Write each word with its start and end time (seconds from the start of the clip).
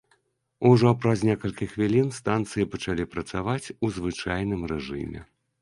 Ужо 0.69 0.93
праз 1.01 1.19
некалькі 1.29 1.67
хвілін 1.75 2.09
станцыі 2.19 2.67
пачалі 2.73 3.07
працаваць 3.15 3.71
у 3.89 3.93
звычайным 3.99 4.69
рэжыме. 4.73 5.27